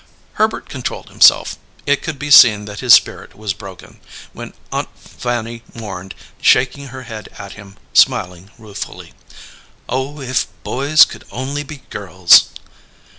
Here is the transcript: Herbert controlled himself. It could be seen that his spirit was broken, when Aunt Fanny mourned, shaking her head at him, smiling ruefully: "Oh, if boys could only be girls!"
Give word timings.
Herbert 0.41 0.67
controlled 0.67 1.09
himself. 1.09 1.57
It 1.85 2.01
could 2.01 2.17
be 2.17 2.31
seen 2.31 2.65
that 2.65 2.79
his 2.79 2.91
spirit 2.95 3.35
was 3.35 3.53
broken, 3.53 3.99
when 4.33 4.55
Aunt 4.71 4.89
Fanny 4.95 5.61
mourned, 5.75 6.15
shaking 6.41 6.87
her 6.87 7.03
head 7.03 7.29
at 7.37 7.51
him, 7.51 7.77
smiling 7.93 8.49
ruefully: 8.57 9.13
"Oh, 9.87 10.19
if 10.19 10.47
boys 10.63 11.05
could 11.05 11.23
only 11.29 11.61
be 11.61 11.83
girls!" 11.91 12.45